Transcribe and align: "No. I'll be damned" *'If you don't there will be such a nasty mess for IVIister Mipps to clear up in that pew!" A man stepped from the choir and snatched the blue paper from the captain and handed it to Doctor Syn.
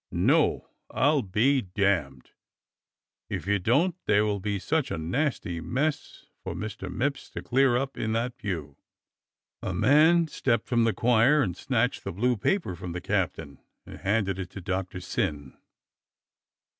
"No. 0.33 0.67
I'll 0.89 1.21
be 1.21 1.61
damned" 1.61 2.31
*'If 3.29 3.45
you 3.45 3.59
don't 3.59 3.93
there 4.07 4.25
will 4.25 4.39
be 4.39 4.57
such 4.57 4.89
a 4.89 4.97
nasty 4.97 5.61
mess 5.61 6.25
for 6.43 6.55
IVIister 6.55 6.91
Mipps 6.91 7.29
to 7.33 7.43
clear 7.43 7.77
up 7.77 7.99
in 7.99 8.13
that 8.13 8.35
pew!" 8.39 8.77
A 9.61 9.75
man 9.75 10.25
stepped 10.27 10.65
from 10.67 10.85
the 10.85 10.93
choir 10.93 11.43
and 11.43 11.55
snatched 11.55 12.03
the 12.03 12.11
blue 12.11 12.35
paper 12.35 12.75
from 12.75 12.93
the 12.93 12.99
captain 13.01 13.59
and 13.85 13.99
handed 13.99 14.39
it 14.39 14.49
to 14.49 14.59
Doctor 14.61 15.01
Syn. 15.01 15.55